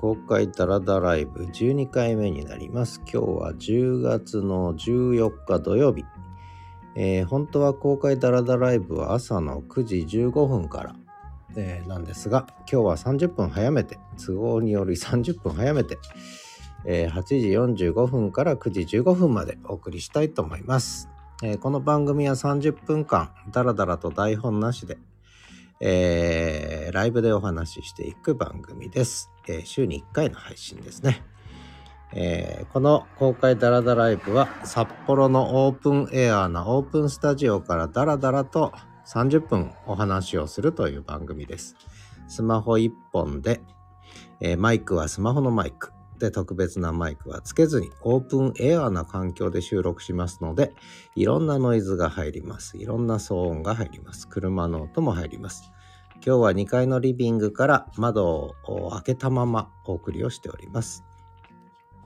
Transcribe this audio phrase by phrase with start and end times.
[0.00, 3.02] 公開ダラダライブ12回目になります。
[3.02, 6.06] 今日は10月の14日土曜日。
[6.94, 10.96] えー、本当は公開ダラダライブは朝の9時15分から、
[11.54, 15.98] えー、なんですが、今日は30分早めて、都合により30分早めて、
[16.86, 17.22] えー、8
[17.74, 21.10] 時45分から9時15分までお送りしたいと思います。
[21.42, 24.96] えこの番組は30分間、ダラダラと台本なしで、
[25.80, 29.32] えー、ライブでお話ししていく番組です。
[29.48, 31.24] えー、週に1回の配信ですね。
[32.12, 38.72] えー、この公開ダラダライブは札幌のオープンエアーなオープンスタジオからダラダラと
[39.06, 41.76] 30分お話をするという番組です。
[42.28, 43.62] スマホ1本で、
[44.40, 45.92] えー、マイクはスマホのマイク。
[46.20, 50.72] で特別なマイクはつけずにオープンエアーな環境で収録しますので
[51.16, 52.76] いろんなノイズが入ります。
[52.78, 54.28] いろんな騒音が入ります。
[54.28, 55.72] 車の音も入ります。
[56.24, 61.02] 今日は2階のリビングから窓を開けたままお送りをしております。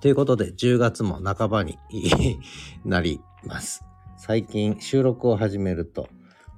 [0.01, 1.79] ということで10月も半ばに
[2.85, 3.85] なります。
[4.17, 6.09] 最近収録を始めると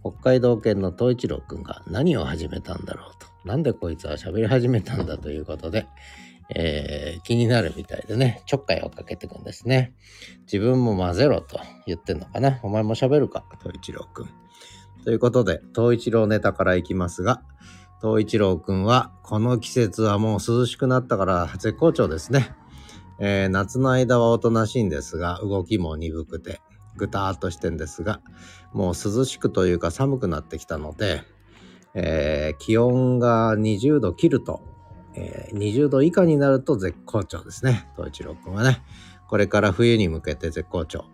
[0.02, 3.26] 北海道犬の東一郎くんが何を始めたんだろうと。
[3.46, 5.86] なんでこいつは喋り始めたんだということで
[6.54, 9.94] えー、気になるみたいでね、ちょっかいをかけてくんですね。
[10.42, 12.60] 自分も混ぜろと言ってんのかな。
[12.62, 14.28] お前も喋るか、東一郎くん。
[15.04, 17.42] ということで、東一郎ネタからいきますが、
[18.00, 22.50] 東一郎くんは、この季節はもう涼しくなったから絶好調ですね。
[23.18, 26.60] えー、夏の間はおとなしいんですが、動きも鈍くて、
[26.96, 28.20] ぐたーっとしてんですが、
[28.72, 31.22] もう涼しくというか寒くなってきたので、
[31.94, 34.75] えー、気温が20度切ると
[35.16, 37.88] えー、20度以下になると絶好調ですね。
[37.96, 38.82] 東一郎くんはね。
[39.28, 41.04] これから冬に向けて絶好調、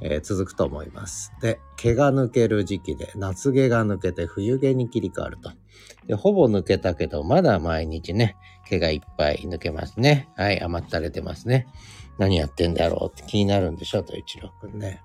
[0.00, 1.32] えー、続くと思います。
[1.40, 5.50] で、毛が抜ける時期で、夏毛が抜けて冬毛に切り替わると。
[6.06, 8.36] で、ほぼ抜けたけど、まだ毎日ね、
[8.66, 10.28] 毛がいっぱい抜けますね。
[10.36, 11.66] はい、余ったれてますね。
[12.18, 15.02] 何やってんだろうって気になるんでしょ、東一郎くんね。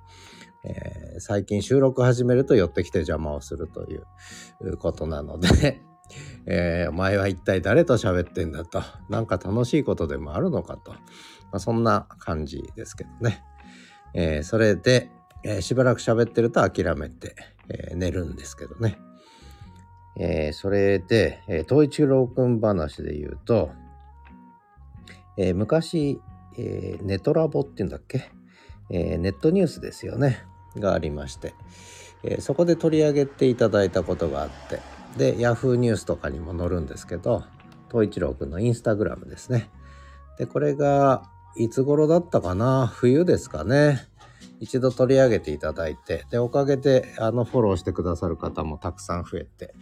[0.66, 5.82] えー、最近収録始めると寄ってきて邪魔をするということなので
[6.46, 10.98] えー、お前は一体誰と喋ってんだと、なんか楽しいことでもあるのかと、ま
[11.54, 13.44] あ、そんな感じですけどね。
[14.14, 15.10] えー、それで、
[15.44, 17.36] えー、しばらく喋ってると諦めて、
[17.70, 19.00] え寝るんですけどね。
[20.18, 23.72] えそれで、えー、東一郎くん話で言うと、
[25.38, 26.20] え昔、
[26.58, 28.30] えネトラボっていうんだっけ、
[28.90, 31.56] えネットニュースですよね、がありまして、
[32.24, 34.80] えそこで取り上げていただいたことがあって、
[35.18, 37.44] で、ヤフーニュースとかにも載るんですけど、
[37.92, 39.70] 東一郎くんのインスタグラムですね。
[40.38, 41.24] で、これが
[41.56, 42.88] いつ頃だったかな？
[42.88, 44.08] 冬ですかね。
[44.60, 49.74] 一度取り上げていただいて、で、おかげであのフォローしてくださる方もたくさん増えて、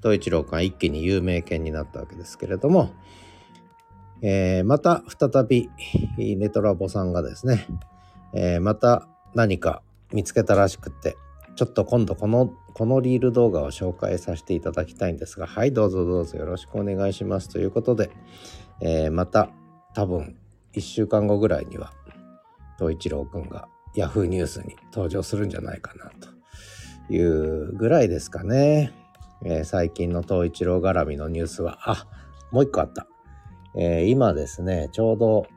[0.00, 2.94] 東一郎くんは一気に有名犬になったわけですけれども、
[4.22, 5.70] えー、また再び
[6.16, 7.66] ネトラボさんがですね、
[8.32, 9.82] えー、また何か
[10.12, 11.16] 見つけたらしくって
[11.58, 18.12] ちょっと今度この、このリール動画を紹介させていただきたいんですが、はい、どうぞどうぞよろしくお願いしますということで、
[18.80, 19.50] えー、また
[19.92, 20.36] 多分
[20.74, 21.92] 1週間後ぐらいには、
[22.78, 28.92] 東一郎くんが Yahoo ニュースに登場するんじゃないかなというぐらいですかね。
[29.44, 32.06] えー、最近の東一郎絡みのニュースは、あ、
[32.52, 33.08] もう一個あった。
[33.74, 35.48] えー、今ですね、ちょうど、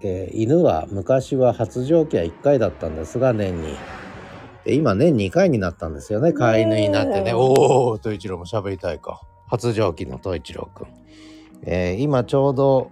[0.00, 3.74] えー、犬は昔は発情期は1回だったんですが、年に。
[4.64, 6.32] で、今年2回になったんですよね。
[6.32, 7.32] 飼い犬になってね。
[7.32, 9.22] おお、統一郎も喋りたいか。
[9.46, 10.88] 発情期の統一郎くん。
[11.62, 12.90] えー、今ちょうど、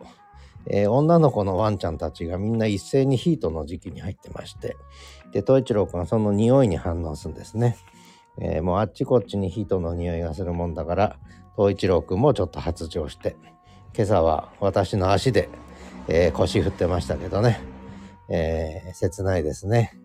[0.66, 4.76] えー、女の子のワンちゃんたちがみんな一斉にヒートの時期に入ってまして、
[5.32, 7.76] で、統一郎くんはその匂いに反応するんですね。
[8.40, 11.16] えー、もうあっちこっちにヒートの匂いがするもんだから、
[11.54, 13.36] 統一郎くんもちょっと発情して、
[13.94, 15.48] 今朝は私の足で、
[16.08, 17.60] えー、腰振ってましたけどね。
[18.28, 19.98] えー、切ないですね。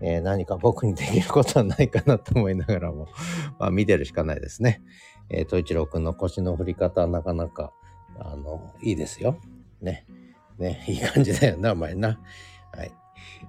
[0.00, 3.08] えー、何か僕にできることはないかなと思いながらも
[3.58, 4.82] まあ見てるしかないですね。
[5.30, 7.72] えー、東一郎くんの腰の振り方はなかなか、
[8.18, 9.38] あの、いいですよ。
[9.80, 10.06] ね。
[10.58, 12.18] ね、いい感じだよな、お前な。
[12.72, 12.92] はい。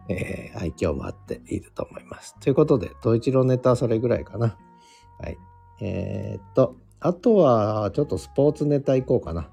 [0.09, 2.35] えー、愛嬌もあっていいと思います。
[2.39, 4.57] ということで、東一郎ネタはそれぐらいかな。
[5.19, 5.37] はい。
[5.81, 9.49] えー、っと、あとは、ちょっとスポーツネタいこうかな。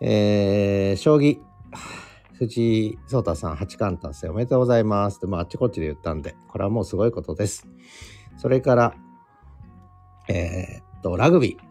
[0.00, 1.40] えー、将棋。
[2.40, 7.68] 藤井聡太さん八冠達成おめでとうございますって、まあ、あっちこっちで言ったんで、これはもうすごいことです。
[8.38, 8.94] それから、
[10.26, 11.64] えー、っと、ラグビー。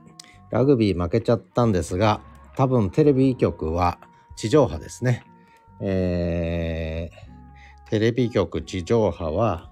[0.52, 2.22] ラグビー負けちゃったんですが、
[2.56, 3.98] 多分テレビ局は
[4.36, 5.24] 地上波ですね。
[5.82, 9.72] えー、テレビ局地上波は、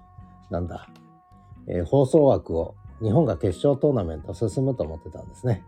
[0.50, 0.88] なんだ、
[1.68, 5.62] えー、放送枠を日本が決勝トーナメント進むと思ってたんですね。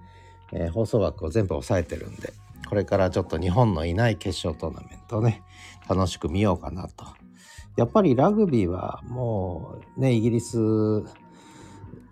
[0.52, 2.32] えー、放送枠を全部抑えてるんで、
[2.70, 5.43] これからちょっと日本のいない決勝トーナメントをね、
[5.88, 7.05] 楽しく見ようかなと。
[7.76, 10.56] やっぱりラグビーはもうね、イギリス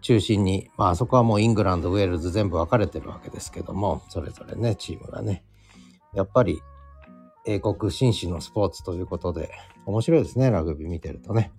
[0.01, 5.45] 中心に、まあそこはもうイングランド、ウェールズ全部分かれてるわけですけども、それぞれね、チームがね。
[6.13, 6.61] やっぱり
[7.47, 9.53] 英国紳士のスポーツということで、
[9.87, 11.53] 面白いですね、ラグビー見てるとね。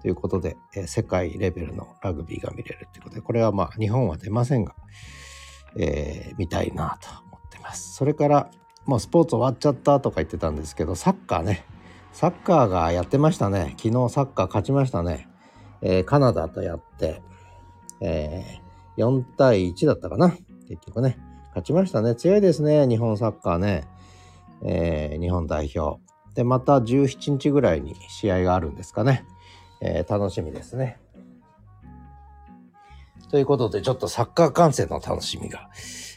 [0.00, 4.74] ということで、え世界レベルのラグビーが見れるということで、これはまあ日本は出ませんが、
[5.76, 7.25] えー、見たいなと
[7.66, 7.94] ます。
[7.94, 8.50] それから、
[8.84, 11.64] もうスポーツ終わっちゃったとか言ってたんですけど、サッカーね。
[12.12, 13.74] サッカーがやってましたね。
[13.76, 15.28] 昨日サッカー勝ちましたね。
[15.82, 17.20] えー、カナダとやって、
[18.00, 20.30] えー、4対1だったかな。
[20.68, 21.18] 結局ね。
[21.48, 22.14] 勝ちましたね。
[22.14, 22.86] 強いですね。
[22.86, 23.88] 日本サッカーね。
[24.62, 26.00] えー、日本代表。
[26.34, 29.24] で、また17日ぐらいに試合があるんですかね。
[29.80, 30.98] えー、楽しみですね。
[33.30, 35.68] ということで、ちょっとサッカー観戦の楽しみが、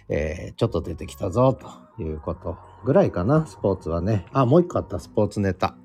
[0.09, 1.53] えー、ちょっと出てきたぞ、
[1.97, 4.25] ということぐらいかな、スポーツはね。
[4.33, 5.75] あ、もう一個あった、スポーツネタ。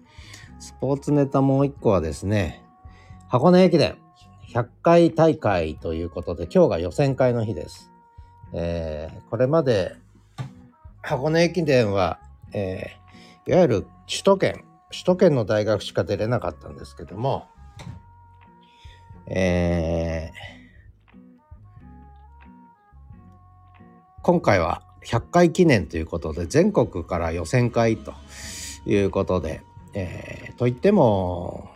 [0.59, 2.65] スポーツネタもう一個はですね、
[3.29, 3.99] 箱根駅伝
[4.53, 7.93] 100回大会ということで、今日が予選会の日です。
[8.53, 9.97] えー、これまで
[11.03, 12.21] 箱根駅伝は
[12.55, 17.49] えー、いわゆる首都圏、首都圏の大学しか出れなかったんですけども、
[19.26, 20.63] えー、
[24.25, 28.12] 今回は100回記念ということで全国から予選会と
[28.85, 29.62] いうことで、
[29.93, 31.71] えー、といっても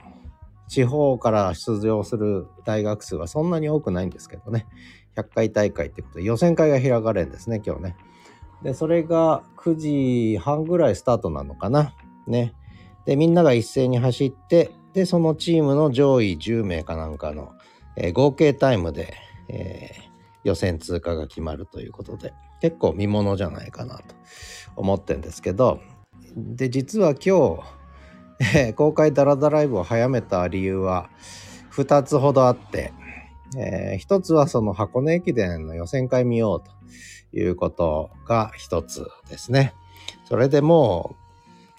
[0.67, 4.67] 地方から出場する大学数はそんなに多くないんですけどね
[5.17, 7.97] 100回大会ってことで予選会が開かれるんですね今日ね。
[8.63, 11.95] で、それが9時半ぐらいスタートなのかな。
[12.27, 12.55] ね。
[13.05, 17.53] で、みんなが一斉に走って、で、そのチームの上位10名かなんかの、
[17.97, 19.15] えー、合計タイムで、
[19.49, 20.08] えー、
[20.45, 24.03] 予選通過が決まるということで、結構見ものじゃないかなと
[24.77, 25.81] 思ってるんですけど、
[26.37, 31.11] で、実は今日、えー、公開ダラダライブを早めた理由は
[31.73, 32.93] 2つほどあって、
[33.57, 36.79] えー、1つはその箱根駅伝の予選会見ようと。
[37.33, 39.75] いうことが一つですね。
[40.25, 41.17] それでも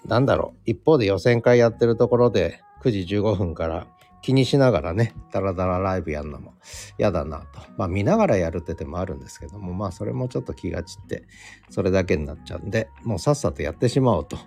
[0.04, 3.86] う、なんだろう、一方で予選会やってるところで9時15分から
[4.22, 6.54] 気にしながらね、ダラダラライブやるのも
[6.98, 7.60] 嫌だなと。
[7.76, 11.24] まあ見ながらやるって手もあるんですけども、まあそれもちょっと気が散って、
[11.70, 14.38] それだけになっちゃうんで、もうさっさとやってしまおうと。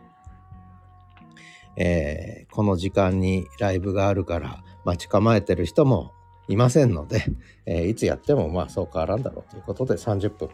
[1.75, 6.12] えー、この時間にライブがあるから待ち構えてる人も
[6.48, 7.25] いませんので、
[7.66, 10.50] えー、いつやってもまあそう変わらんだろうということで30分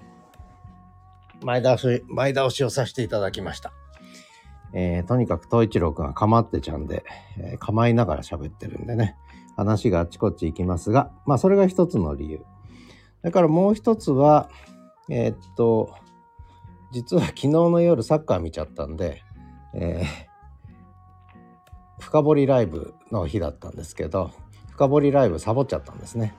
[1.44, 3.74] 前倒し、前倒しをさせていただきました。
[4.74, 7.04] えー、とにかく東一郎くんは構ってちゃんで、
[7.38, 9.16] えー、構いながら喋ってるんでね、
[9.56, 12.42] 話があっちこっち行きますが、まあそれが一つの理由。
[13.22, 14.50] だからもう一つは、
[15.10, 15.96] えー、っと、
[16.92, 19.24] 実は昨日の夜サッカー見ちゃったんで、
[19.74, 24.32] えー、深掘りライブの日だったんですけど、
[24.72, 26.36] 深掘りライブサボっちゃったんですね。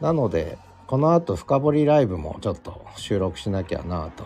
[0.00, 4.24] なので、この後深掘りライブもちょっと収録しなきゃなと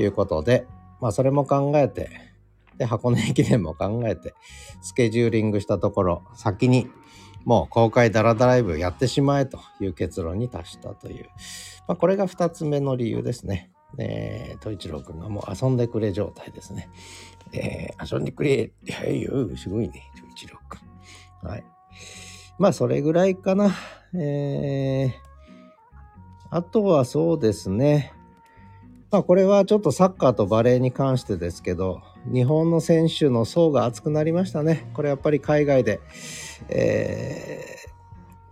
[0.00, 0.66] いうことで、
[1.00, 2.33] まあそれも考えて、
[2.78, 4.34] で、箱根駅伝も考えて、
[4.82, 6.88] スケジューリングしたところ、先に
[7.44, 11.26] もう公開ダラダライブやってしまえという結論に達したという、
[11.86, 13.70] まあこれが2つ目の理由ですね。
[13.98, 16.88] えー、と一郎くんがもう遊んでくれ状態ですね。
[17.52, 18.72] えー、遊んでくれ。
[18.84, 20.78] いやいや、すごいね、と一郎く
[21.44, 21.48] ん。
[21.48, 21.64] はい。
[22.58, 23.72] まあ、それぐらいかな。
[24.14, 25.12] えー、
[26.50, 28.12] あとはそうですね。
[29.10, 32.02] まあこれはちょっとサッカーとバレーに関してですけど、
[32.32, 34.90] 日本の選手の層が厚くなりましたね。
[34.94, 36.00] これやっぱり海外で、
[36.68, 37.76] え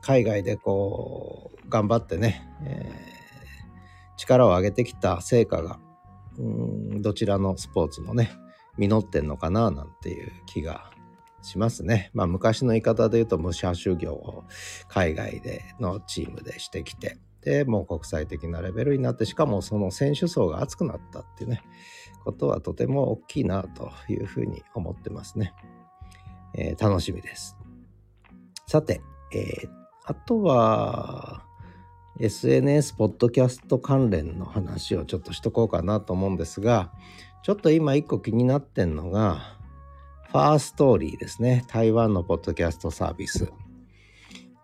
[0.03, 5.79] ー、海外でこう、頑張ってね、えー、力を上げてきた成果が、
[6.39, 8.33] うんどちらのスポーツもね、
[8.79, 10.91] 実ってんのかななんていう気が
[11.43, 12.11] しますね。
[12.15, 14.45] まあ昔の言い方で言うと武者修行を
[14.89, 21.63] 海外でのチームでしてきて、でもう国際的なレベルになってしかもその選手層が厚くなったっていうね
[22.23, 25.55] ことはとても大きいなというふうに思ってますね、
[26.55, 27.57] えー、楽しみです。
[28.67, 29.03] さて、
[29.33, 29.69] えー、
[30.05, 31.43] あとは
[32.21, 36.93] SNS ポッドキャスト関連の話をちょっとしとこうかなと思うんですが
[37.43, 39.59] ちょっと今一個気になってんのが
[40.33, 41.65] ファーストーリーですね。
[41.69, 43.53] 台湾のポッドキャストサービス。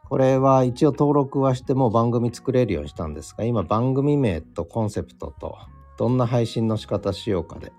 [0.08, 5.58] これは一応登録はしても番組作れるようにしたんですが、今番組名とコンセプトと
[5.98, 7.72] どんな配信の仕方しようかで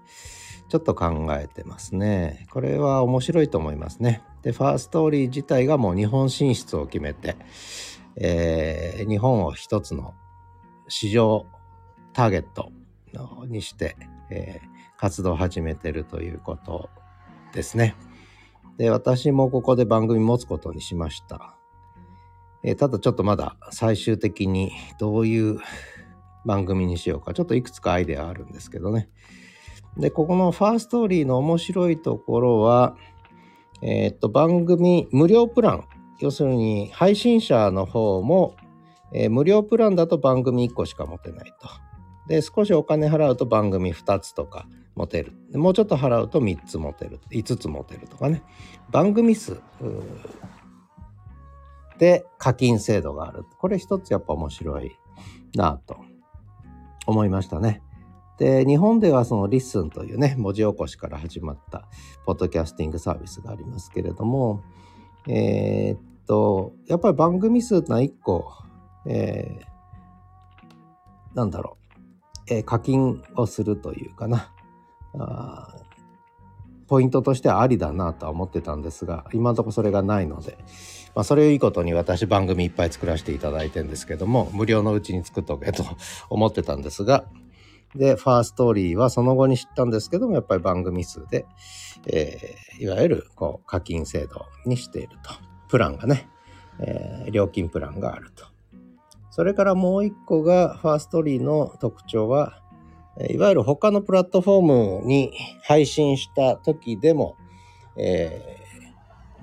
[0.68, 2.46] ちょっと考えてますね。
[2.52, 4.22] これは面白いと思いますね。
[4.44, 7.38] で、ファーストーリー自体がもう日本進出を決めて、
[8.16, 10.14] えー、日本を一つの
[10.88, 11.48] 市場
[12.14, 12.72] ターゲット
[13.48, 13.96] にして、
[14.30, 16.92] えー、活動を始めてるということ
[17.52, 17.96] ですね。
[18.78, 21.56] で、私もここで番組持つことにしました。
[22.62, 25.58] えー、ただちょっとまだ最終的にどういう
[26.50, 29.08] 番組にしようか、ちょっといくつかアイデアあるんですけどね。
[29.98, 32.96] で、ここのファーストーリーの面白いところは、
[33.84, 35.86] えー、っと、番組無料プラン、
[36.20, 38.56] 要するに配信者の方も、
[39.14, 41.70] えー、無料プランだと番組1個しか持てないと。
[42.28, 45.34] で、少しお金払うと番組2つとか持てる。
[45.54, 47.20] もうちょっと払うと3つ持てる。
[47.30, 48.42] 5つ持てるとかね。
[48.90, 49.62] 番組数
[52.00, 53.46] で課金制度がある。
[53.60, 54.98] これ一つやっぱ面白い
[55.54, 56.09] なと
[57.10, 57.82] 思いましたね。
[58.38, 61.88] で、日本ではその LISTEN というね、文字起こしから始まった
[62.26, 64.64] ポッドキャスティングサービスがありますけれども、
[65.28, 68.54] えー、っと、やっぱり番組数の1個、
[69.06, 71.78] えー、なんだろ
[72.50, 74.54] う、えー、課金をするというかな。
[75.18, 75.76] あ
[76.88, 80.58] ポイントとしてはありだなとは思ってたんですが今のところそれがないので、
[81.16, 85.84] まあ、それをいいことに私番組いっぱい作らせていただいてんですけども無料のうちに作っとけと
[86.30, 87.26] 思ってたんですが
[87.96, 91.46] でファーストーリーはその後に知ったんですけどもやっぱり番組数で、
[92.06, 95.32] えー、いわゆるこう課金制度にしていると。
[95.70, 96.28] プランがね、
[96.80, 98.46] えー、料金プランがあると。
[99.30, 102.60] それからもう一個がファーストーリーの特徴は
[103.30, 107.38] いわゆる他のプラットフォームに配信した時でも、
[107.96, 108.59] えー、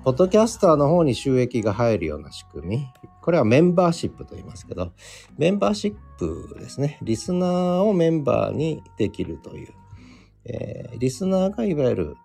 [0.06, 2.86] ポッドキャスターの方に収益が入るような仕組み。
[3.22, 4.92] これはメンバーシップと言いますけど、
[5.36, 7.00] メンバーシップですね。
[7.02, 9.74] リスナーをメンバーにできるという。
[10.44, 12.16] えー、リスナーがいわゆる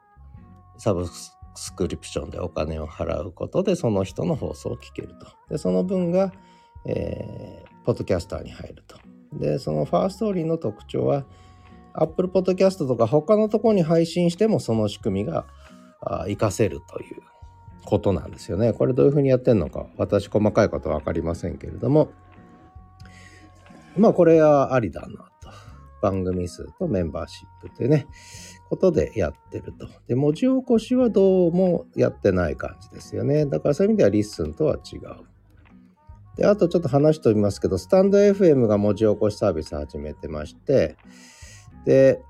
[0.78, 1.36] サブス
[1.76, 5.26] クリプションでお金を払うことでその人の放送を聞けると。
[5.50, 6.32] で、その分が、
[6.86, 9.00] えー、ポッドキャスターに入ると。
[9.34, 11.26] で、そのファーストーリーの特徴は、
[11.94, 15.48] Apple Podcast とか他のところに配信してもその仕組みが
[16.00, 17.31] 活かせるという
[17.86, 18.74] ことなんですよね。
[18.74, 22.12] これどういうふうにやってんのか私細かいことは分かりませんけれども
[23.98, 25.32] まあこれはありだなと。
[26.02, 28.08] 番組数とメンバーシップってね
[28.70, 29.88] ことでやってると。
[30.08, 33.46] で文字起こしはどうもやってない感じですよね。
[33.46, 35.02] だからそういう意味では LISTEN とは違う。
[36.38, 40.96] であとちょっと話しておきますけどスタンド FM が文字起こしサービス始めてまして
[41.86, 42.22] で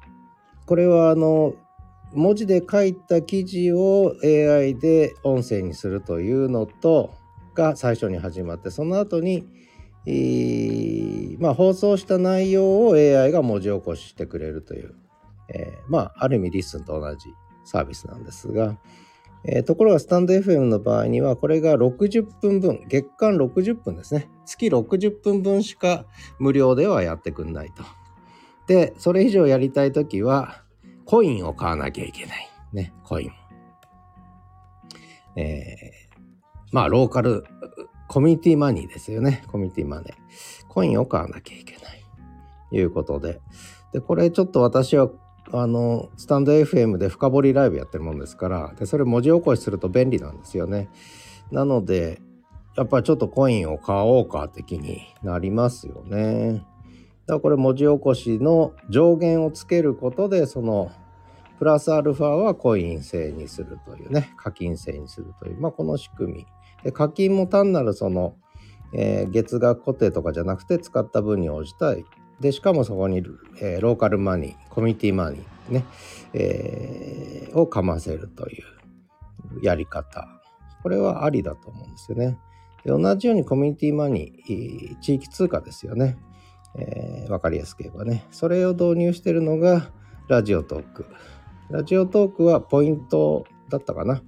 [0.65, 1.53] これはあの
[2.13, 7.13] 文字で書いた記事を AI で音声にするというのと
[7.53, 9.45] が最初に始まってその後に、
[10.05, 14.95] えー、まあ、放送した内容を AI が文字起こししてくれるという、
[15.53, 17.29] えー、まあある意味 LISTEN と同じ
[17.63, 18.77] サービスなんですが、
[19.45, 26.05] えー、ところがスタンド FM の場合にはこれが60分分月間60分ですね月60分分しか
[26.39, 27.83] 無料ではやってくんないと。
[28.67, 30.60] で、それ以上やりたいときは、
[31.11, 32.49] コインを買わなきゃいけない。
[32.71, 33.31] ね、コイン。
[35.35, 36.19] えー、
[36.71, 37.43] まあ、ローカル、
[38.07, 39.43] コミュニティマニーですよね。
[39.47, 40.13] コミュニティマネー。
[40.69, 42.01] コインを買わなきゃいけない。
[42.71, 43.41] いうことで。
[43.91, 45.09] で、これちょっと私は、
[45.51, 50.87] あの、スタンド FM で深掘りライブやってるもんですから、で、それ文字起こしすると便利なんですよね。
[51.51, 52.21] なので、
[52.77, 56.65] やっぱりちょっとコインを買おうか的になりますよね。
[57.25, 60.91] だからこれ文字起こしの上限をつけることでその
[61.61, 66.47] プラスアルファはコイン制にするというね課金制にするという、まあ、この仕組み。
[66.83, 68.33] で課金も単なるその、
[68.95, 72.03] えー、月額固定とかじゃなくて使った分に応じたい。
[72.39, 73.23] でしかもそこに、
[73.61, 75.85] えー、ローカルマニーコミュニティマニーね、
[76.33, 80.27] えー、をかませるというやり方。
[80.81, 82.39] これはありだと思うんですよね。
[82.83, 86.17] で同じようにコミュニティマニー地域通貨ですよね。
[86.75, 88.25] えー、分かりやすく言えばね。
[88.31, 89.91] それを導入してるのが
[90.27, 91.05] ラジオトーク。
[91.71, 94.21] ラジオトークはポイントだったかな。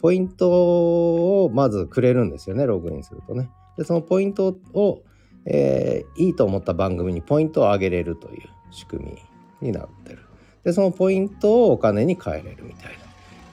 [0.00, 3.50] ポイントをまずくれるんですよねログインするとね。
[3.78, 5.02] でそのポイントを、
[5.46, 9.18] えー、いいと思った番組にポイントを上げれるという仕組
[9.60, 10.20] みになってる。
[10.64, 12.98] でそのポイントをお金に変えれるみたいな。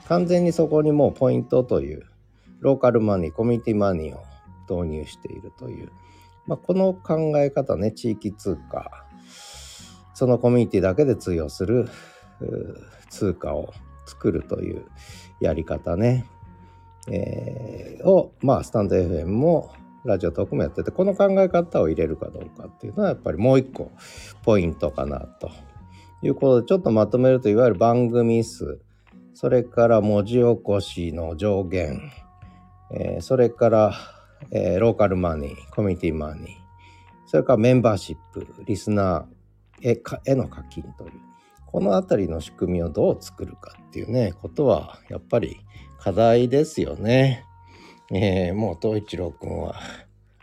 [0.06, 2.04] 完全にそこにもうポイントという
[2.60, 4.22] ローカルマネーコミュニティマネーを
[4.68, 5.90] 導入しているという。
[6.46, 9.06] まあ、この考え方ね地域通貨
[10.12, 11.88] そのコミュニティだけで通用する
[13.14, 13.72] 通貨を
[14.06, 14.84] 作るという
[15.40, 16.26] やり方ね、
[17.08, 19.72] えー、をまあスタンド FM も
[20.04, 23.90] ラジオトークもやっててこの考え方を入れるかどうかっていうのはやっぱりもう一個
[24.42, 25.50] ポイントかなと
[26.22, 28.80] いうことでちょっとまとめるといわゆる番組数
[29.32, 32.12] それから文字起こしの上限、
[32.92, 33.94] えー、それから
[34.50, 36.46] えー、ローカルマネー、コミュニティマネー、
[37.26, 41.12] それからメンバーシップ、リスナーへへの課金という、
[41.74, 45.58] この辺りの仕組みをどう作るかっていうねことはやっぱり
[45.98, 47.44] 課題ですよね。
[48.12, 49.74] えー、もう東一郎くんは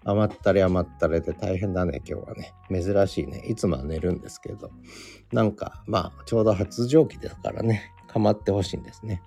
[0.04, 2.54] 余ったり余ったりで大変だね今日はね。
[2.70, 3.46] 珍しいね。
[3.48, 4.72] いつもは寝るんですけど。
[5.32, 9.24] なんかまあちょうど発情期ですからね構ってほしいんですね。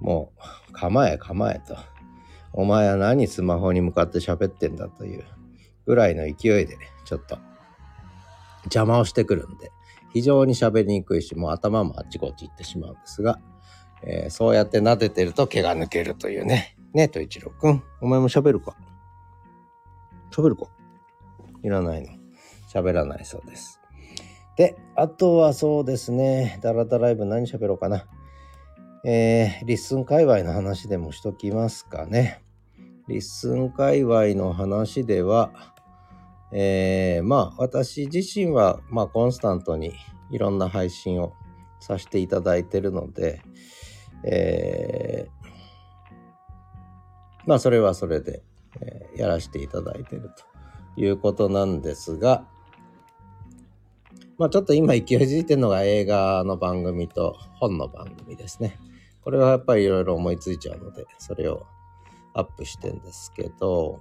[0.00, 0.32] も
[0.68, 1.76] う構え構えと。
[2.52, 5.24] お前は何スマホに向かって喋ってんだという
[5.86, 7.38] ぐらいの勢いでちょっと
[8.64, 9.70] 邪魔をしてくるんで。
[10.12, 13.38] 非常に喋りにくいしもう頭もあっちこっち行ってしまうんですが、
[14.02, 18.76] えー、そうやって撫でてると毛が抜けるというねねと一郎くんお前も喋るか？
[20.32, 20.66] 喋るか？
[21.62, 22.08] いらないの。
[22.72, 23.80] 喋らないそうです。
[24.56, 28.06] で、あとはそうですね、ダラダライブ何喋ろうかな。
[29.04, 32.42] えー、 LISTEN 界隈の話でもしときますかね。
[33.08, 35.52] LISTEN 界隈の話では、
[36.52, 39.92] えー、まあ私自身は、まあ、コンスタントに
[40.30, 41.32] いろんな配信を
[41.80, 43.42] させていただいてるので、
[44.24, 45.50] えー、
[47.46, 48.42] まあそれはそれで
[48.80, 50.30] え、やらせていただいてる
[50.94, 52.46] ということなんですが、
[54.38, 58.78] まあちょっと今勢いづいてるのが映画の番組と本の番組ですね。
[59.22, 61.66] これはやっぱりいろいろ思いついちゃうので、それを
[62.34, 64.00] アップしてんですけど、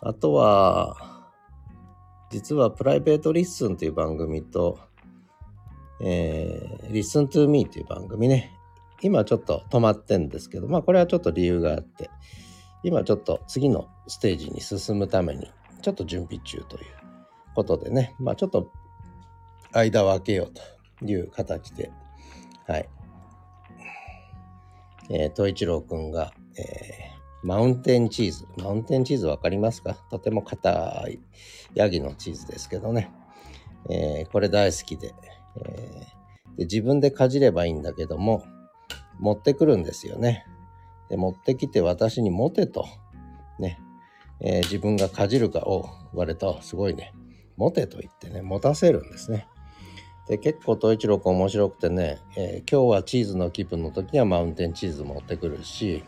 [0.00, 1.21] あとは、
[2.32, 4.78] 実はプライベートリッスンという番組と、
[6.00, 8.58] えー、Listen to Me という番組ね。
[9.02, 12.08] 今ちょっと止まってんですけど、まあこれはちょっと理由があって、
[12.82, 15.50] 今ちょっと次のステージに進むために
[15.82, 16.84] ちょっと準備中という
[17.54, 18.72] ことでね、まあちょっと
[19.72, 21.92] 間を空けようという形で、
[22.66, 22.88] はい。
[25.10, 27.11] えー、東一郎くんが、えー、
[27.42, 28.46] マウンテンチーズ。
[28.56, 29.94] マウンテンチーズわかりますか？
[30.10, 31.18] とても硬い
[31.74, 33.10] ヤギのチーズですけどね。
[33.90, 35.12] えー、これ大好きで,、
[35.56, 36.64] えー、で。
[36.64, 38.44] 自分でかじればいいんだけども、
[39.18, 40.46] 持ってくるんですよね。
[41.08, 42.86] で持ってきて私に持てと、
[43.58, 43.80] ね、
[44.40, 47.12] えー、自分がかじるかを言われたすごいね、
[47.56, 49.46] 持てと言ってね、持たせるんですね。
[50.28, 56.04] で、結構統一録面白くてね、えー、今日はチーズの気分の時にはマウンテンチーズ持ってくるし、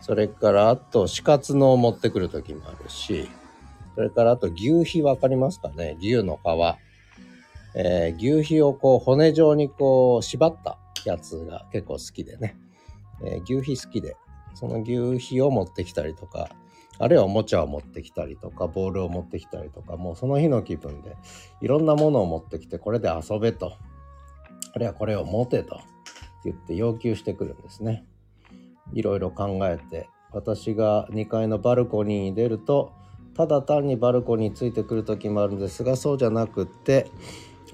[0.00, 3.28] それからあと死活のを持ってくる時もあるし、
[3.94, 5.96] それからあと牛皮わかりますかね？
[6.00, 6.46] 牛の皮。
[7.76, 12.56] えー、牛皮をこう骨状にこう縛ったやつが結構好きでね、
[13.24, 14.16] えー、牛皮好きで
[14.54, 16.48] その牛皮を持ってきたりとか、
[16.98, 21.16] あるいはおもちゃを持ってきたりとか、ボールを持ってきたりとか、もうその日の気分で
[21.60, 23.74] いろんなものを持ってきて、これで遊べと、
[24.74, 25.80] あるいはこれを持てと
[26.44, 28.04] 言って要求してくるんですね。
[28.92, 32.92] いろいろ考えて、私が2階のバルコニーに出ると、
[33.34, 37.10] ただ単にバルコニーについてくる時もあるんですが、そうじゃなくって、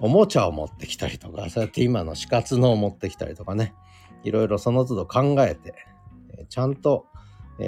[0.01, 3.75] おもちゃを持ってきたりとか、そうやって今の死活のを持ってきたりとかね、
[4.23, 5.75] いろいろその都度考えて、
[6.49, 7.07] ちゃんと、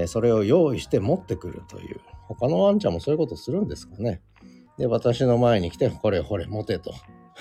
[0.07, 2.01] それを用意して持ってくるという。
[2.29, 4.21] 他のワンちゃんもそういうことするんですかね。
[4.77, 6.93] で、私の前に来て、これ、ほれ、持てと。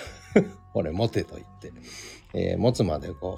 [0.72, 1.72] ほれ、持てと言って、
[2.34, 3.36] えー、持つまでこ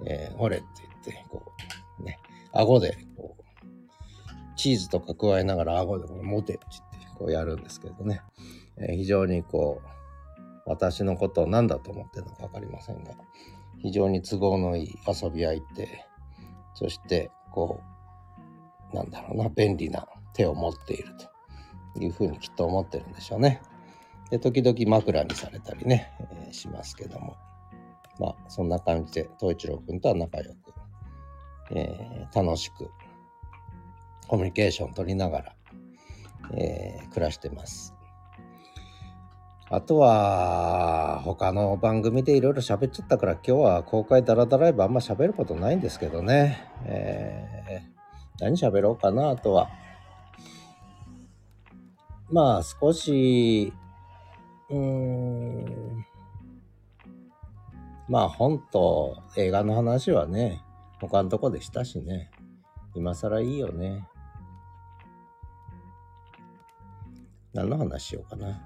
[0.00, 0.66] う、えー、ほれって
[1.04, 2.18] 言って、こう、ね、
[2.52, 3.42] 顎で、こう、
[4.56, 8.22] チーズとか加えながら顎で持てって言って、こうやるんですけどね。
[8.76, 9.88] えー、非常にこう、
[10.66, 13.12] 私のことを何だと思ってるのか分かりませんが、
[13.78, 16.06] 非常に都合のいい遊び相手
[16.74, 17.80] そして、こ
[18.92, 21.14] う、なんだろうな、便利な手を持っている
[21.94, 23.62] というふうにきっと思ってるんでしょうね。
[24.30, 27.36] で、時々枕にされたりね、えー、しますけども。
[28.18, 30.56] まあ、そんな感じで、東一郎くんとは仲良く、
[31.74, 32.90] えー、楽しく、
[34.28, 35.56] コミュニケーション取りながら、
[36.54, 37.94] えー、暮らしてます。
[39.70, 46.68] あとは、他の番組でいろいろ喋っちゃったから今日は公開ダラダライブあんま喋ることないんですけどね。
[46.84, 49.70] えー、何喋ろうかな、あとは。
[52.30, 53.72] まあ少し、
[54.68, 56.06] うーん、
[58.08, 60.60] まあ本と映画の話はね、
[61.08, 62.30] 他のとこでしたしね。
[62.94, 64.06] 今更いいよね。
[67.52, 68.62] 何の話しようかな。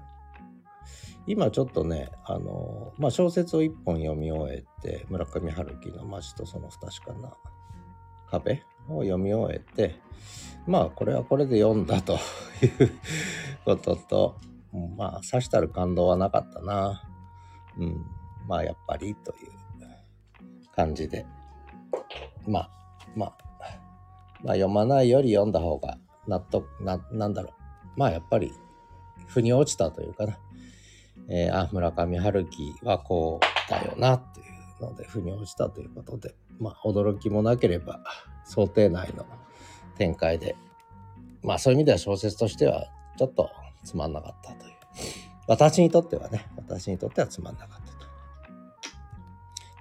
[1.25, 7.33] 今ちょっとね、あの、まあ、小説を一本読み終えて、村上春樹の街とその不確かな
[8.29, 9.99] 壁を読み終えて、
[10.65, 12.13] まあ、これはこれで読んだと
[12.63, 12.91] いう
[13.65, 14.37] ことと、
[14.95, 17.03] まあ、さしたる感動はなかったな。
[17.77, 18.05] うん。
[18.47, 19.51] まあ、やっぱりという
[20.75, 21.25] 感じで。
[22.47, 22.69] まあ、
[23.15, 23.37] まあ、
[24.43, 25.97] まあ、読まないより読んだ方が
[26.27, 27.53] 納得、な、なんだろう。
[27.99, 28.53] まあ、やっぱり、
[29.27, 30.37] 腑に落ちたというかな。
[31.29, 34.43] えー、あ、村上春樹はこたよなってい
[34.79, 38.01] うので腑に落ちたということでまあ驚きもなければ
[38.45, 39.25] 想定内の
[39.97, 40.55] 展開で
[41.43, 43.49] まあそういう意味では小説としてはちょっと
[43.83, 44.73] つまんなかったという
[45.47, 47.86] 私にとってはね私にとってはつまんなかった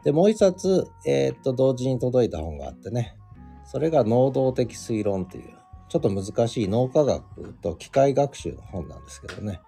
[0.07, 3.16] でもう一冊えー、っと同時に届いた本があってね。
[3.64, 5.57] それが能動的推論っていう
[5.88, 9.61] ちょっと難しい脳科学と機械学習の本なんですけどね、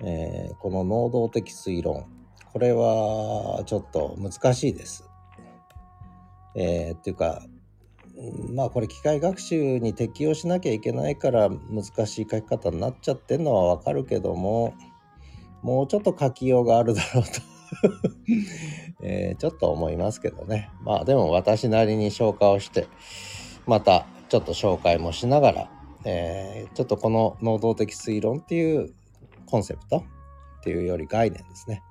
[0.00, 2.06] えー、この能動的推論。
[2.52, 5.10] これはちょっと難しいです。
[6.54, 7.42] えー、っていうか
[8.54, 14.74] まあこれ機械学習に適用しなきゃいけないから難しい書き方になっちゃってんのはわかるけども
[15.62, 17.51] もうちょっと書きようがあるだろうと
[19.02, 20.70] えー、ちょっと思いますけどね。
[20.82, 22.86] まあでも私なりに消化をして
[23.66, 25.70] またちょっと紹介もしながら、
[26.04, 28.92] えー、ちょっとこの能動的推論っていう
[29.46, 29.98] コンセプト？
[29.98, 31.82] っていうより概念ですね、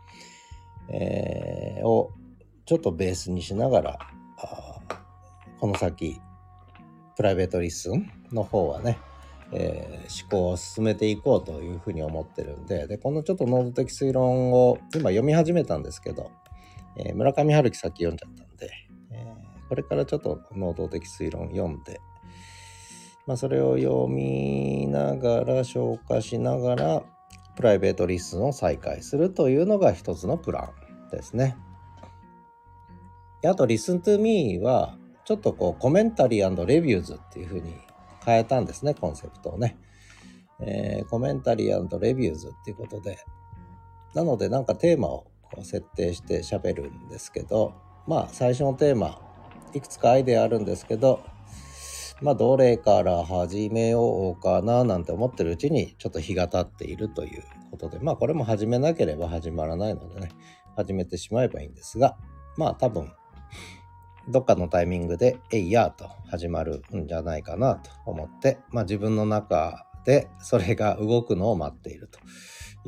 [0.89, 2.11] えー、を
[2.65, 3.99] ちょっとベースにしながら
[5.59, 6.21] この先
[7.17, 8.97] プライベートリッスンの方はね、
[9.53, 16.31] えー、思考を進めていこうというふうに思ってるんででこのちょっと能動的推論を今読み始めたんですけど、
[16.97, 18.71] えー、村上春樹先読んじゃったんで、
[19.11, 21.99] えー、これからちょっと能動的推論読んで、
[23.27, 27.03] まあ、それを読みながら消化しながら
[27.55, 30.71] プライベートリスンを再開するというのが一つのプラ
[31.07, 31.57] ンですね。
[33.43, 37.73] あと、Listen to Me は、ちょっとこうコメンタリーレビューズっていう風に
[38.23, 39.77] 変えたんですね、コンセプトをね。
[40.59, 43.17] えー、コメンタリーレビューズっていうことで。
[44.13, 47.73] なのでなんかテーマをこう設定して喋るんですけど、
[48.07, 49.19] まあ最初のテーマ、
[49.73, 51.21] いくつかアイデアあるんですけど、
[52.21, 60.29] まあどれから始めようかななんて思ってるうちにちょっと日が経っているということで、まあこれも始めなければ始まらないのでね、
[60.75, 62.17] 始めてしまえばいいんですが、
[62.57, 63.11] まあ多分
[64.31, 72.19] どっかのタイミングで、えいやと始まるんじゃないかなと思って、まあ自分の中でそれが動くのを待っていると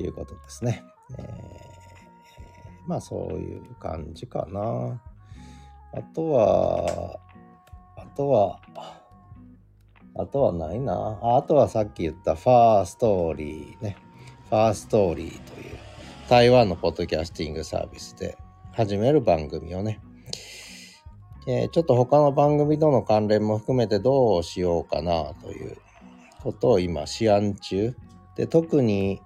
[0.02, 0.84] いうことですね。
[1.18, 5.02] えー、まあそういう感じかな。
[5.96, 7.20] あとは、
[7.98, 8.60] あとは、
[10.16, 11.38] あとはないなあ。
[11.38, 13.98] あとはさっき言ったファーストーリーね。
[14.50, 15.78] ファーストーリーという
[16.30, 18.38] 台湾のポッドキャスティングサービスで
[18.72, 20.00] 始める番組をね、
[21.46, 25.78] えー、ちょっと他の番組との関連も含めてどうしようかなという
[26.42, 27.96] ことを今試案中
[28.36, 29.22] で特に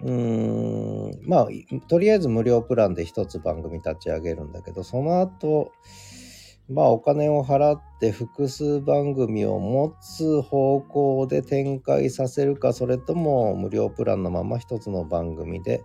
[0.00, 1.48] うーんまあ
[1.88, 5.72] とりあえず無料プランで一つ番組立ち上げるんだけどその後
[6.68, 15.84] まあお金を払って複数番組を持つ方向で展開させるかそれとも無料プランのまま一つの番組で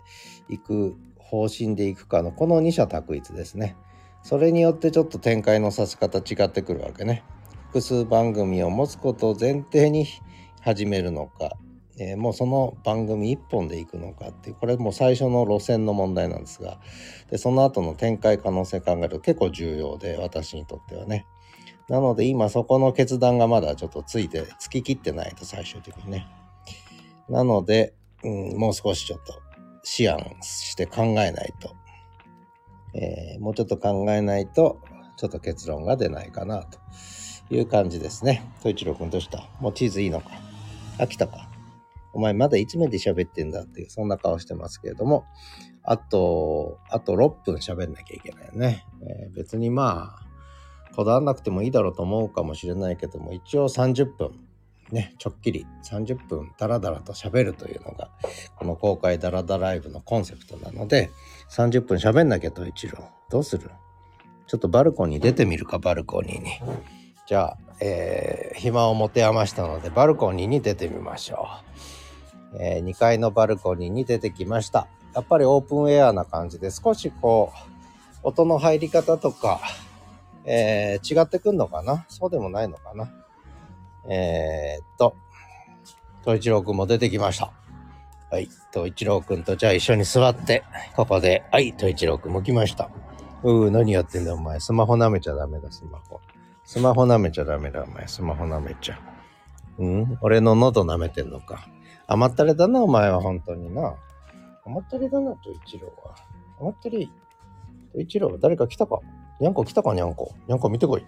[0.50, 3.76] 行く方針で行くかのこの二者択一ですね。
[4.24, 7.24] それによってちょっと展開のさせ方違ってくるわけね。
[7.68, 10.08] 複数番組を持つことを前提に
[10.62, 11.58] 始めるのか、
[12.00, 16.80] えー、もうその番組1本でいくのかっていうこれもう最初の路線の問題なんですが
[17.30, 21.26] でその後の展開可能性考えると結構重要で私にとってはね。
[21.90, 26.28] なので今そこの決断がまだちょっとついてつききってないと最終的にね。
[27.30, 31.74] なので、うん、もう少しちょっと思案して考えないと
[32.94, 34.82] えー、もうちょっと考えないと、
[35.18, 36.80] ちょっと結論が出ないかなと
[37.50, 38.44] いう感じですね。
[38.62, 39.48] と一郎くんどうした？
[39.60, 40.30] もうチーズいいのか？
[40.98, 41.50] 飽きたか？
[42.14, 45.26] お前まだ1名で喋ってんだっていう、そんな顔してますけれども、
[45.84, 48.86] あと、あと6分喋んなきゃいけないよね。
[49.02, 54.47] えー、別にまあ、こだわんなくてもいいだろうと思うかもしれないけども、一応30分、
[54.92, 58.10] ね、ちょっきり30分ダラダラと喋るというのが、
[58.56, 61.12] この公開ダラダライブのコンセプトなので、
[61.52, 63.10] 30分喋んなきゃと一郎。
[63.30, 63.70] どうする？
[64.48, 66.52] ちょっとバルコニー出てみるか、バルコニーに。
[67.28, 71.50] じゃあ、えー、暇を持て余したので、バルコニーに出てみましょ
[72.54, 72.58] う。
[72.62, 74.88] えー、2階のバルコニーに出てきました。
[75.14, 77.52] やっぱりオープンエアな感じで、少しこ
[78.24, 79.60] う、音の入り方とか、
[80.46, 82.06] えー、違ってくんのかな？
[82.08, 83.10] そうでもないのかな？
[84.10, 85.16] えー、っと、
[86.22, 87.52] 東一郎くんも出てきました。
[88.32, 88.50] はい。
[88.72, 90.64] と、一郎くんとじゃあ一緒に座って、
[90.96, 92.90] ここで、はい、と一郎くんも来ました。
[93.44, 94.60] うー、何やってんだお前。
[94.60, 96.20] スマホ舐めちゃダメだ、スマホ。
[96.64, 98.08] スマホ舐めちゃダメだ、お前。
[98.08, 99.00] スマホ舐めちゃ。
[99.78, 100.18] うん？
[100.22, 101.68] 俺の喉舐めてんのか。
[102.08, 103.96] 甘ったれだな、お前は、本当にな。
[104.66, 106.16] 甘ったれだな、と一郎は。
[106.60, 107.06] 甘ったれ、
[107.94, 109.00] と一郎、誰か来たか？
[109.40, 110.34] にゃんこ来たか、にゃんこ。
[110.48, 111.06] にゃんこ見てこい。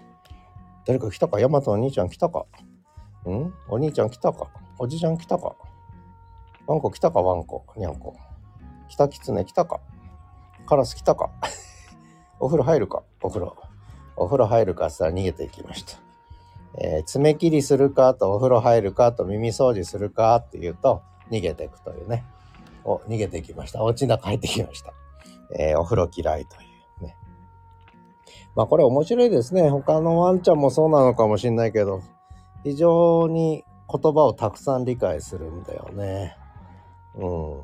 [0.86, 1.40] 誰か来たか？
[1.40, 2.46] ヤマトお兄ちゃん来たか？
[3.26, 3.54] ん？
[3.68, 4.48] お兄ちゃん来たか？
[4.78, 5.56] おじちゃん来たか？
[6.68, 7.22] ワンコ来たか？
[7.22, 8.16] ワンコ、にゃんこ。
[8.88, 9.80] 来たきつね来たか？
[10.66, 11.30] カラス来たか？
[12.40, 13.04] お風呂入るか？
[13.22, 13.56] お風呂。
[14.16, 15.98] お風呂入るかさ逃げていきました。
[16.78, 21.02] えー、爪切りするかとお風呂入るかと耳掃除するかって言うと
[21.32, 22.26] 逃げていくというね。
[22.84, 23.84] お、逃げていきました。
[23.84, 24.94] お家の中入ってきました。
[25.58, 26.66] えー、お風呂嫌いとい
[27.02, 27.16] うね。
[28.56, 29.70] まあこれ面白いですね。
[29.70, 32.02] 他のワンちゃんもそうなのかもしれないけど、
[32.64, 36.38] 非常に言葉をたくさん理解するんだよね。
[37.16, 37.62] うん。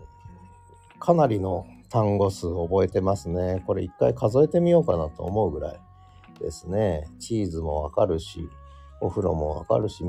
[1.00, 3.64] かなりの単語数覚えてますね。
[3.68, 5.80] これ一回数えてみようかなと思うぐらい
[6.40, 7.08] ですね。
[7.20, 8.50] チーズもわかるし、
[9.02, 10.04] お風呂もわかるし、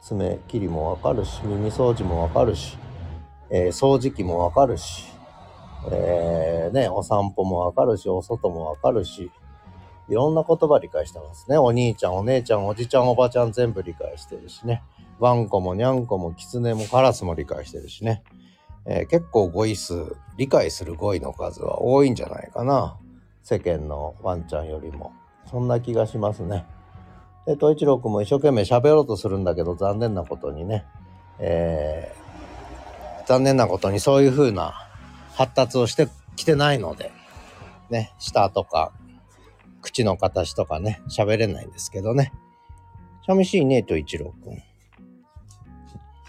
[0.00, 2.76] 爪切りもわかるし、耳掃除もわかるし、
[3.50, 5.12] えー、掃除機もわかるし、
[5.90, 9.30] えー、ね、お散歩もわかるし、お外もわかるし、
[10.12, 11.56] いろんな言葉理解してますね。
[11.56, 14.82] お兄ちゃん、お姉ちゃん、おじちゃん、おばちゃん全部理解してるしね。
[15.18, 18.22] ワンコもニャンコもキツネもカラスも理解してるしね。
[18.84, 22.98] えー、結構語彙数、理解する語彙の数は多いんじゃないかな。
[23.42, 25.12] 世間のワンちゃんよりも。
[25.50, 26.66] そんな気がしますね。
[27.46, 30.84] で、東一郎くんも一生懸命喋ろうとするんだけど、残念なことにね、
[31.38, 34.74] えー、残念なことにそういう風な
[35.34, 37.12] 発達をしてきてないので、
[37.88, 38.92] ね、舌とか、
[39.82, 42.32] 口の形とかね、喋れないんですけどね。
[43.26, 44.62] 寂しいね、と一郎くん。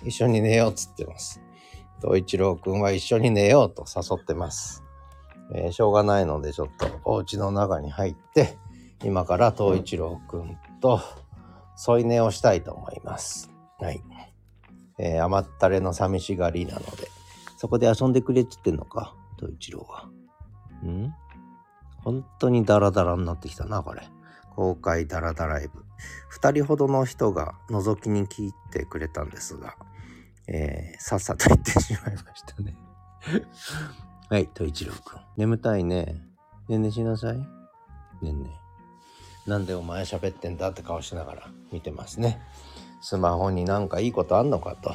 [0.03, 1.41] 一緒に寝ようっつってます。
[2.01, 4.83] と一郎くんは一緒に寝ようと誘ってます。
[5.55, 8.57] えー、しょうがないのでちょっとお家の中に入って、
[9.03, 10.99] 今から東一郎くんと
[11.75, 13.49] 添い寝をしたいと思います。
[13.79, 14.03] はい。
[14.99, 17.07] えー、甘ったれの寂しがりなので、
[17.57, 20.09] そこで遊んでくれって言ってんのか、東一郎は。
[20.85, 21.13] ん？
[22.03, 24.01] 本当にダラダラになってきたな、これ。
[24.55, 25.83] 公開ダラダライブ。
[26.29, 29.75] 二人ほどの人が覗きに聞いてくれたんですが、
[30.47, 32.75] えー、さっさと行ってしまいましたね
[34.29, 35.21] はい、と一郎くん。
[35.37, 36.21] 眠たいね。
[36.67, 37.37] ねんねしなさい。
[38.21, 38.49] ねんね。
[39.45, 42.41] なんでお前喋ってんだって顔しながら見てますね。
[43.01, 44.93] スマホになんかいいことあんのかと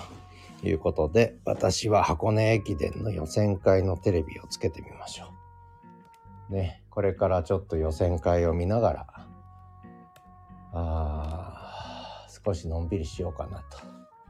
[0.66, 5.32] いうことで、私は箱根駅伝の予選会のテレビをつけてみましょ
[6.50, 6.54] う。
[6.54, 9.06] ね、これからちょっと予選会を見ながら、
[10.72, 13.78] あ少しのんびりしようかなと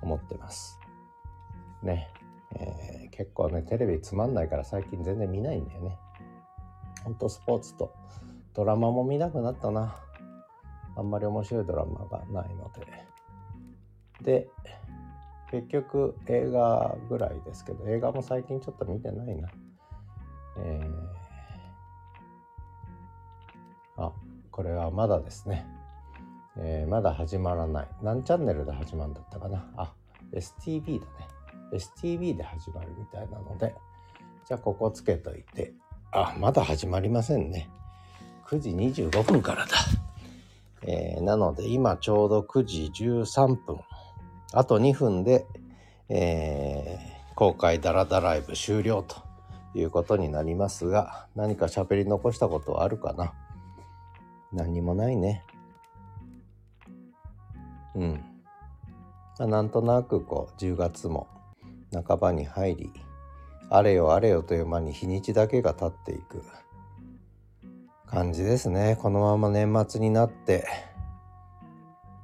[0.03, 0.79] 思ってます。
[1.83, 2.13] ね、
[2.55, 5.97] えー、結構ね、テレビつまんないから最近全然見ないんだよね。
[7.05, 7.95] ほんとスポーツと
[8.53, 9.97] ドラマも見なくなったな。
[10.95, 12.71] あんまり面白いドラマがないの
[14.21, 14.45] で。
[14.45, 14.51] で、
[15.51, 19.49] 結局映画ぐらいですけど、映画も最近ちょっと見てないな。
[20.59, 20.98] えー、
[24.59, 25.69] これはまだですね。
[26.57, 27.89] えー、まだ始まらない。
[28.03, 29.65] 何チャンネルで始まるんだったかな？
[29.77, 29.93] あ、
[30.33, 31.29] STV だね。
[31.73, 33.73] STV で始まるみたいなので、
[34.49, 35.75] じゃあここつけといて、
[36.11, 37.71] あ、まだ始まりませんね。
[38.49, 39.71] 9時25分からだ。
[40.83, 43.79] えー、なので今ちょうど9時13分。
[44.55, 45.47] あと2分で、
[46.09, 49.23] えー、公開ダラダライブ終了と
[49.79, 53.35] いうことになりますが、何か喋り残したことはあるかな？
[54.53, 55.45] 何にもないね。
[57.95, 58.25] うん。
[59.39, 61.29] まあ、なんとなくこう10月も
[61.93, 62.93] 半ばに入り
[63.71, 66.43] あれよあれよという間に日にちだけが経っていく
[68.07, 70.67] 感じですねこのまま年末になって、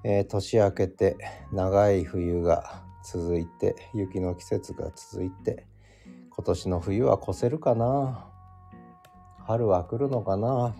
[0.03, 1.17] えー、年明けて
[1.53, 5.67] 長い冬が続いて雪の季節が続いて
[6.31, 8.27] 今年の冬は越せるかな
[9.47, 10.75] 春は来るのかな、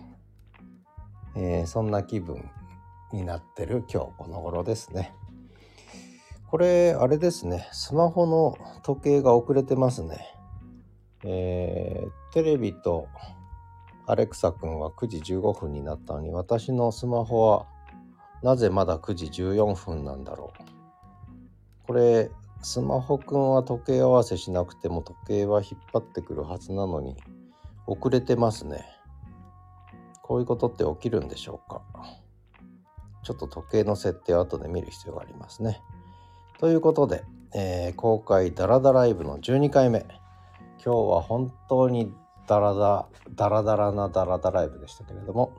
[1.35, 2.49] えー、そんな気分
[3.11, 5.13] になってる今日この頃ですね。
[6.49, 7.67] これ、あれですね。
[7.71, 10.19] スマホの時計が遅れてますね。
[11.23, 13.07] えー、テレビと
[14.07, 17.65] アレクサ君は9時15分になったのに、私のスマホは
[18.43, 20.63] なぜまだ9時14分なんだろう。
[21.87, 27.17] これ、スマホくんは時計合わせしなくても時計は引っ張ってくるはずなのに、
[27.87, 28.85] 遅れてますね。
[30.25, 31.83] こういうことって起きるんでしょうか？
[33.21, 35.83] ちょっと時計の設定を後で見る必要がありますね。
[36.57, 39.99] ということで、えー、公開ダラダライブの12回目。
[40.83, 42.11] 今日は本当に
[42.47, 45.53] ダラダダラダラなダラダライブでしたけれども、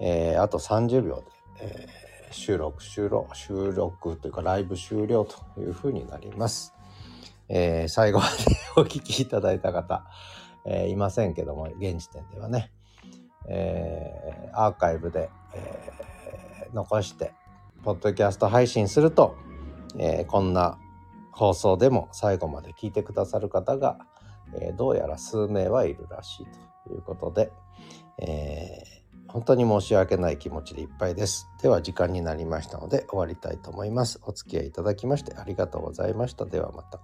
[0.00, 1.22] えー、あと30秒で、
[1.60, 6.74] えー、収録収録収録というかライブ終了というふうになります。
[7.48, 8.30] え、最後まで
[8.76, 10.04] お聴きいただいた方、
[10.64, 12.72] え、いませんけども現時点ではね、
[13.48, 17.32] えー、アーカイブで、えー、残して
[17.82, 19.36] ポッドキャスト配信すると
[19.98, 20.78] えー、こんな
[21.32, 23.98] 放送でも最後まで聞いてくださる方が
[24.54, 26.46] え、どうやら数名はいるらしい
[26.86, 27.52] ということで、
[28.18, 28.82] え、
[29.28, 31.48] 本当に申し訳ない気持ちでいっぱいです。
[31.62, 34.20] では時間になりましたので終わりたいと思います。
[34.22, 36.44] お付き合いいただきましてありがとうございました。
[36.44, 37.00] ではまた。